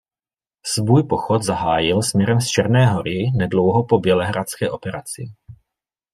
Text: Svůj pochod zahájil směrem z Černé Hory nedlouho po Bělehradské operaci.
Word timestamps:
Svůj 0.65 1.03
pochod 1.03 1.43
zahájil 1.43 2.03
směrem 2.03 2.41
z 2.41 2.47
Černé 2.47 2.85
Hory 2.85 3.31
nedlouho 3.35 3.83
po 3.83 3.99
Bělehradské 3.99 4.71
operaci. 4.71 5.23